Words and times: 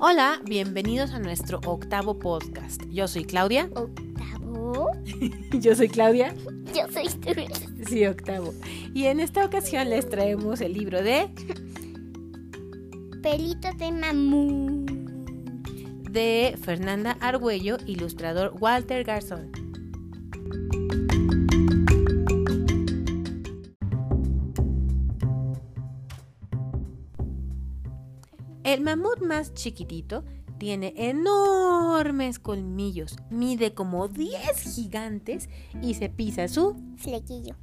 Hola, 0.00 0.40
bienvenidos 0.44 1.12
a 1.12 1.18
nuestro 1.18 1.60
octavo 1.66 2.18
podcast. 2.20 2.82
Yo 2.88 3.08
soy 3.08 3.24
Claudia. 3.24 3.68
¿Octavo? 3.74 4.92
Yo 5.60 5.74
soy 5.74 5.88
Claudia. 5.88 6.34
Yo 6.72 6.86
soy 6.92 7.08
tú. 7.08 7.32
Sí, 7.88 8.06
octavo. 8.06 8.54
Y 8.94 9.06
en 9.06 9.18
esta 9.18 9.44
ocasión 9.44 9.90
les 9.90 10.08
traemos 10.08 10.60
el 10.60 10.74
libro 10.74 11.02
de 11.02 11.28
Pelito 13.22 13.72
de 13.76 13.90
mamú. 13.90 14.86
de 16.10 16.56
Fernanda 16.62 17.16
Argüello, 17.20 17.78
ilustrador 17.86 18.54
Walter 18.60 19.02
Garzón. 19.04 19.50
El 28.68 28.82
mamut 28.82 29.22
más 29.22 29.54
chiquitito 29.54 30.24
tiene 30.58 30.92
enormes 30.94 32.38
colmillos, 32.38 33.16
mide 33.30 33.72
como 33.72 34.08
10 34.08 34.74
gigantes 34.74 35.48
y 35.80 35.94
se 35.94 36.10
pisa 36.10 36.48
su... 36.48 36.76
Flequillo. 36.98 37.56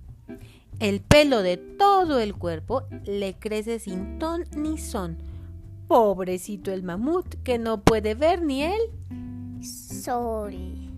El 0.80 1.02
pelo 1.02 1.44
de 1.44 1.58
todo 1.58 2.20
el 2.20 2.34
cuerpo 2.34 2.86
le 3.06 3.38
crece 3.38 3.78
sin 3.78 4.18
ton 4.18 4.46
ni 4.58 4.80
son. 4.80 5.20
Pobrecito 5.88 6.72
el 6.72 6.82
mamut 6.82 7.36
que 7.44 7.60
no 7.60 7.84
puede 7.84 8.16
ver 8.16 8.42
ni 8.42 8.64
él. 8.64 8.82
Sol. 9.62 10.95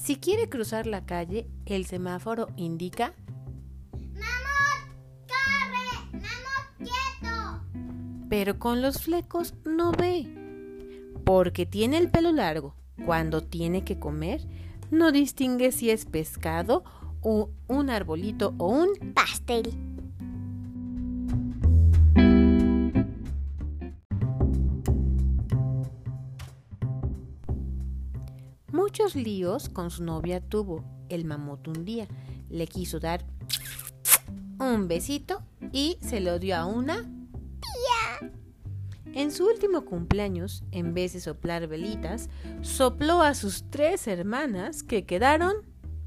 Si 0.00 0.16
quiere 0.16 0.48
cruzar 0.48 0.86
la 0.86 1.04
calle, 1.04 1.48
el 1.66 1.84
semáforo 1.84 2.48
indica. 2.56 3.14
¡Corre! 3.92 4.30
¡Mamut 6.12 6.78
quieto! 6.78 8.28
pero 8.30 8.58
con 8.58 8.80
los 8.80 9.02
flecos 9.02 9.54
no 9.64 9.92
ve. 9.92 10.26
Porque 11.24 11.66
tiene 11.66 11.98
el 11.98 12.10
pelo 12.10 12.32
largo. 12.32 12.74
Cuando 13.04 13.42
tiene 13.42 13.84
que 13.84 13.98
comer, 13.98 14.46
no 14.90 15.12
distingue 15.12 15.72
si 15.72 15.90
es 15.90 16.04
pescado 16.04 16.84
o 17.20 17.50
un 17.66 17.90
arbolito 17.90 18.54
o 18.58 18.68
un 18.68 19.12
Pastel. 19.14 19.72
Muchos 28.88 29.16
líos 29.16 29.68
con 29.68 29.90
su 29.90 30.02
novia 30.02 30.40
tuvo 30.40 30.82
el 31.10 31.26
mamut 31.26 31.68
un 31.68 31.84
día. 31.84 32.08
Le 32.48 32.66
quiso 32.66 32.98
dar 32.98 33.22
un 34.58 34.88
besito 34.88 35.42
y 35.72 35.98
se 36.00 36.20
lo 36.20 36.38
dio 36.38 36.56
a 36.56 36.64
una 36.64 37.02
tía. 37.60 38.32
En 39.12 39.30
su 39.30 39.44
último 39.44 39.84
cumpleaños, 39.84 40.64
en 40.70 40.94
vez 40.94 41.12
de 41.12 41.20
soplar 41.20 41.66
velitas, 41.66 42.30
sopló 42.62 43.20
a 43.20 43.34
sus 43.34 43.68
tres 43.68 44.08
hermanas 44.08 44.82
que 44.82 45.04
quedaron 45.04 45.52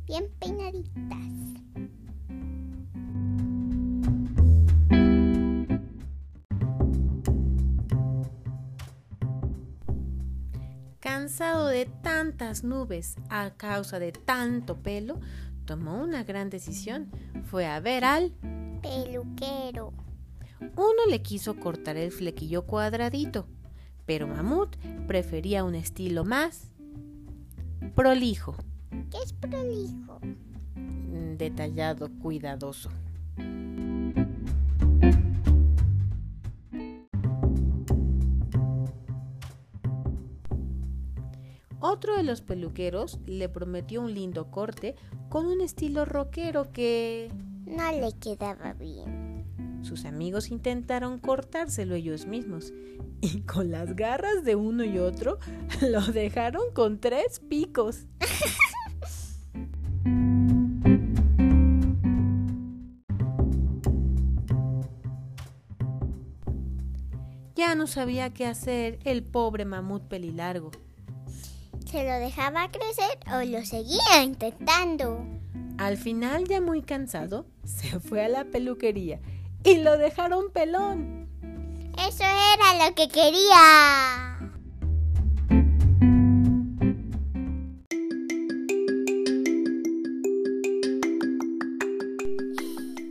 Bien 0.08 0.32
peinaditas. 0.40 1.31
Cansado 11.32 11.68
de 11.68 11.86
tantas 11.86 12.66
nubes 12.66 13.16
a 13.30 13.52
causa 13.52 14.00
de 14.00 14.12
tanto 14.12 14.84
pelo, 14.84 15.22
tomó 15.64 16.04
una 16.04 16.26
gran 16.26 16.50
decisión. 16.50 17.10
Fue 17.46 17.66
a 17.68 17.80
ver 17.80 18.04
al... 18.04 18.34
Peluquero. 18.82 19.94
Uno 20.76 21.06
le 21.10 21.22
quiso 21.22 21.56
cortar 21.56 21.96
el 21.96 22.12
flequillo 22.12 22.66
cuadradito, 22.66 23.48
pero 24.06 24.28
Mamut 24.28 24.76
prefería 25.08 25.64
un 25.64 25.76
estilo 25.76 26.26
más 26.26 26.70
prolijo, 27.96 28.58
¿Qué 29.10 29.20
es 29.24 29.32
prolijo? 29.32 30.20
mm, 30.76 31.38
detallado, 31.38 32.10
cuidadoso. 32.22 32.90
Otro 41.84 42.16
de 42.16 42.22
los 42.22 42.42
peluqueros 42.42 43.20
le 43.26 43.50
prometió 43.50 44.02
un 44.02 44.14
lindo 44.14 44.52
corte 44.52 44.96
con 45.30 45.48
un 45.48 45.62
estilo 45.62 46.06
rockero 46.06 46.72
que 46.72 47.32
No 47.66 47.92
le 47.92 48.14
quedaba 48.20 48.74
bien. 48.74 49.46
sus 49.82 50.06
amigos 50.06 50.52
intentaron 50.52 51.18
cortárselo 51.18 51.96
ellos 51.96 52.28
mismos 52.28 52.72
y 53.20 53.42
con 53.42 53.72
las 53.72 53.96
garras 53.96 54.44
de 54.44 54.56
uno 54.56 54.84
y 54.84 55.00
otro 55.00 55.40
lo 55.82 56.02
dejaron 56.02 56.72
con 56.74 57.00
tres 57.00 57.40
picos. 57.40 58.06
Ya 67.56 67.76
no 67.76 67.86
sabía 67.86 68.34
qué 68.34 68.48
hacer 68.48 68.98
el 69.04 69.24
pobre 69.24 69.66
mamut 69.66 70.04
pelilargo. 70.08 70.72
¿Se 71.92 72.06
lo 72.06 72.20
dejaba 72.20 72.70
crecer 72.72 73.20
o 73.34 73.44
lo 73.44 73.66
seguía 73.66 74.24
intentando? 74.24 75.26
Al 75.78 75.98
final, 75.98 76.46
ya 76.48 76.62
muy 76.62 76.82
cansado, 76.84 77.46
se 77.66 78.00
fue 78.00 78.24
a 78.24 78.30
la 78.30 78.46
peluquería 78.46 79.20
y 79.66 79.80
lo 79.80 79.98
dejaron 79.98 80.52
pelón. 80.54 81.28
Eso 81.98 82.24
era 82.24 82.88
lo 82.88 82.96
que 82.96 83.10
quería. 83.10 84.38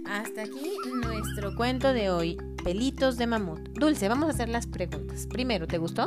Hasta 0.07 0.43
aquí 0.45 0.73
nuestro 1.03 1.55
cuento 1.55 1.93
de 1.93 2.09
hoy, 2.09 2.39
Pelitos 2.65 3.19
de 3.19 3.27
Mamut. 3.27 3.61
Dulce, 3.75 4.09
vamos 4.09 4.29
a 4.29 4.31
hacer 4.31 4.49
las 4.49 4.67
preguntas. 4.67 5.27
Primero, 5.27 5.67
¿te 5.67 5.77
gustó? 5.77 6.07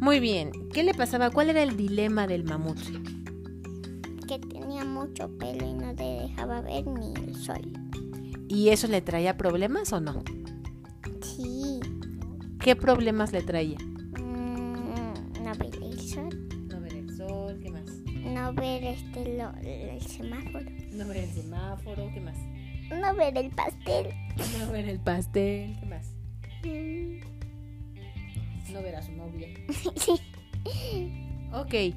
Muy 0.00 0.18
bien. 0.20 0.50
¿Qué 0.72 0.82
le 0.82 0.94
pasaba? 0.94 1.30
¿Cuál 1.30 1.50
era 1.50 1.62
el 1.62 1.76
dilema 1.76 2.26
del 2.26 2.44
mamut? 2.44 2.78
Que 4.26 4.38
tenía 4.38 4.84
mucho 4.84 5.28
pelo 5.38 5.66
y 5.66 5.74
no 5.74 5.94
te 5.94 6.04
dejaba 6.04 6.60
ver 6.62 6.86
ni 6.86 7.12
el 7.14 7.34
sol. 7.36 7.60
¿Y 8.48 8.68
eso 8.70 8.88
le 8.88 9.00
traía 9.02 9.36
problemas 9.36 9.92
o 9.92 10.00
no? 10.00 10.22
Sí. 11.22 11.80
¿Qué 12.60 12.76
problemas 12.76 13.32
le 13.32 13.42
traía? 13.42 13.78
Mm, 14.18 15.42
no 15.44 15.54
ver 15.58 15.74
el 15.82 16.00
sol. 16.00 16.48
No 16.68 16.80
ver 16.80 16.94
el 16.94 17.16
sol, 17.16 17.58
¿qué 17.62 17.70
más? 17.70 17.84
No 18.24 18.52
ver 18.54 18.84
este 18.84 19.36
lo- 19.36 19.54
el 19.62 20.00
semáforo. 20.02 20.64
No 20.92 21.06
ver 21.08 21.16
el 21.18 21.30
semáforo, 21.30 22.10
¿qué 22.14 22.20
más? 22.20 22.36
No 22.90 23.14
ver 23.14 23.36
el 23.38 23.50
pastel. 23.50 24.08
No 24.58 24.72
ver 24.72 24.88
el 24.88 25.00
pastel, 25.00 25.76
¿qué 25.80 25.86
más? 25.86 26.06
Mm, 26.64 27.39
No 28.72 28.82
ver 28.82 28.96
a 28.96 29.02
su 29.02 29.12
novia. 29.12 29.48
sí. 29.96 30.12
Ok. 31.52 31.94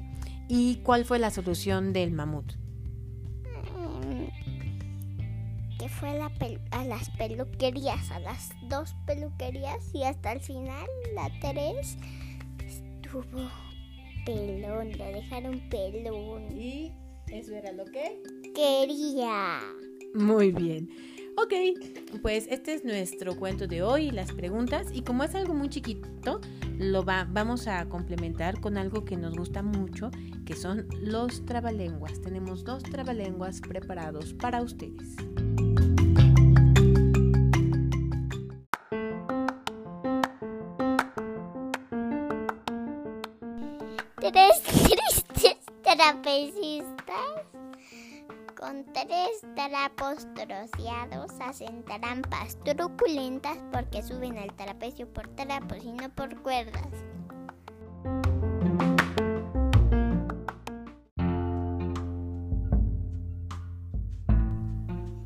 ¿Y 0.48 0.76
cuál 0.76 1.04
fue 1.04 1.18
la 1.18 1.30
solución 1.30 1.92
del 1.92 2.10
mamut? 2.10 2.52
Mm, 3.76 4.26
Que 5.78 5.88
fue 5.88 6.10
a, 6.10 6.14
la 6.14 6.30
a 6.70 6.84
las 6.84 7.10
peluquerías, 7.10 8.10
a 8.10 8.18
las 8.18 8.50
dos 8.68 8.94
peluquerías 9.06 9.94
y 9.94 10.02
hasta 10.04 10.32
el 10.32 10.40
final, 10.40 10.86
la 11.14 11.30
tres, 11.40 11.96
estuvo 12.66 13.24
pelón, 14.26 14.92
lo 14.98 15.04
dejaron 15.06 15.60
pelón. 15.70 16.58
¿Y 16.58 16.92
eso 17.28 17.54
era 17.54 17.72
lo 17.72 17.84
que? 17.86 18.22
Quería. 18.54 19.60
Muy 20.14 20.52
bien. 20.52 20.88
Ok, 21.36 21.52
pues 22.22 22.46
este 22.48 22.74
es 22.74 22.84
nuestro 22.84 23.36
cuento 23.36 23.66
de 23.66 23.82
hoy, 23.82 24.10
las 24.10 24.32
preguntas. 24.32 24.86
Y 24.92 25.02
como 25.02 25.24
es 25.24 25.34
algo 25.34 25.52
muy 25.54 25.68
chiquito, 25.68 26.40
lo 26.78 27.04
va- 27.04 27.26
vamos 27.30 27.66
a 27.66 27.88
complementar 27.88 28.60
con 28.60 28.76
algo 28.78 29.04
que 29.04 29.16
nos 29.16 29.36
gusta 29.36 29.62
mucho, 29.62 30.10
que 30.46 30.54
son 30.54 30.86
los 31.00 31.44
trabalenguas. 31.44 32.20
Tenemos 32.22 32.64
dos 32.64 32.82
trabalenguas 32.84 33.60
preparados 33.60 34.32
para 34.34 34.62
ustedes. 34.62 35.16
Tres 44.20 44.62
tristes 44.62 45.56
con 48.64 48.82
tres 48.94 49.44
trapos 49.54 50.26
troceados 50.34 51.32
hacen 51.38 51.84
trampas 51.84 52.58
truculentas 52.64 53.58
porque 53.70 54.02
suben 54.02 54.38
al 54.38 54.54
trapecio 54.54 55.06
por 55.12 55.28
trapos 55.36 55.84
y 55.84 55.92
no 55.92 56.08
por 56.08 56.40
cuerdas. 56.40 56.88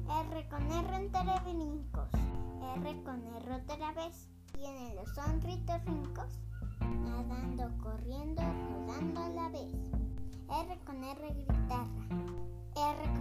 R 0.08 0.48
con 0.48 0.72
R 0.72 0.96
entre 0.96 1.40
brincos, 1.44 2.10
R 2.74 3.02
con 3.04 3.24
R 3.24 3.54
otra 3.54 3.92
vez, 3.92 4.26
tienen 4.52 4.96
los 4.96 5.14
sonritos 5.14 5.84
rincos, 5.84 6.40
nadando, 6.80 7.70
corriendo, 7.84 8.42
rodando 8.42 9.22
a 9.22 9.28
la 9.28 9.48
vez. 9.50 9.76
R 10.50 10.80
con 10.84 11.04
R 11.04 11.34
guitarra, 11.34 11.86
R 12.74 13.17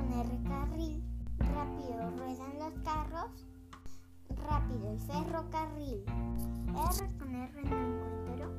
el 4.84 5.00
ferrocarril. 5.00 6.04
R 6.06 7.18
con 7.18 7.36
R 7.36 7.64
no 7.64 7.78
encuentro. 7.78 8.54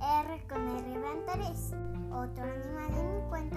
R 0.00 0.46
con 0.48 0.68
R 0.68 0.98
vantares. 0.98 1.72
Otro 2.12 2.44
animal 2.44 2.92
en 2.98 3.14
mi 3.14 3.28
cuento. 3.28 3.56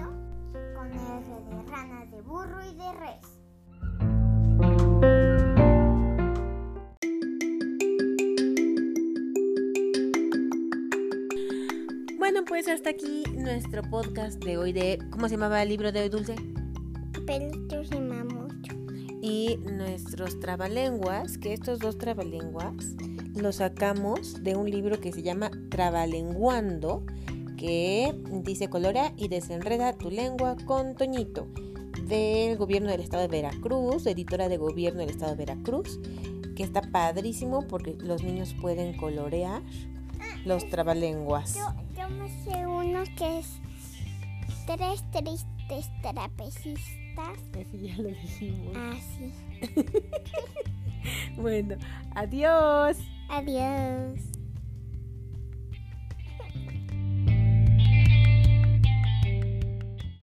Con 0.74 0.92
R 0.92 1.44
de 1.48 1.70
rana, 1.70 2.06
de 2.06 2.22
burro 2.22 2.62
y 2.64 2.74
de 2.74 2.92
res. 2.92 3.40
Bueno, 12.18 12.44
pues 12.46 12.68
hasta 12.68 12.90
aquí 12.90 13.24
nuestro 13.36 13.82
podcast 13.82 14.42
de 14.44 14.56
hoy 14.56 14.72
de... 14.72 14.98
¿Cómo 15.10 15.28
se 15.28 15.34
llamaba 15.34 15.62
el 15.62 15.68
libro 15.68 15.90
de 15.90 16.02
hoy, 16.02 16.08
Dulce? 16.08 16.36
Peluchos 17.26 17.90
y 17.92 18.00
mamucho. 18.00 18.39
Y 19.20 19.58
nuestros 19.58 20.40
trabalenguas, 20.40 21.38
que 21.38 21.52
estos 21.52 21.78
dos 21.78 21.98
trabalenguas 21.98 22.96
los 23.34 23.56
sacamos 23.56 24.42
de 24.42 24.56
un 24.56 24.70
libro 24.70 25.00
que 25.00 25.12
se 25.12 25.22
llama 25.22 25.50
Trabalenguando, 25.70 27.04
que 27.56 28.14
dice 28.42 28.68
colora 28.68 29.12
y 29.16 29.28
desenreda 29.28 29.92
tu 29.92 30.10
lengua 30.10 30.56
con 30.64 30.94
Toñito, 30.94 31.46
del 32.06 32.56
gobierno 32.56 32.90
del 32.90 33.00
estado 33.00 33.22
de 33.22 33.28
Veracruz, 33.28 34.06
editora 34.06 34.48
de 34.48 34.56
gobierno 34.56 35.00
del 35.00 35.10
estado 35.10 35.32
de 35.32 35.44
Veracruz, 35.44 36.00
que 36.56 36.62
está 36.62 36.82
padrísimo 36.82 37.66
porque 37.68 37.96
los 37.98 38.22
niños 38.22 38.54
pueden 38.60 38.96
colorear 38.96 39.62
los 40.44 40.68
trabalenguas. 40.68 41.54
Yo, 41.54 41.66
yo 41.96 42.08
me 42.08 42.28
sé 42.44 42.66
uno 42.66 43.04
que 43.16 43.38
es 43.38 43.46
tres 44.66 45.04
tristes 45.10 45.90
trapecistas. 46.02 46.99
Ese 47.58 47.78
ya 47.78 47.96
lo 47.96 48.08
dijimos. 48.08 48.76
Así. 48.76 49.32
Bueno, 51.36 51.76
adiós. 52.14 52.98
Adiós. 53.30 54.29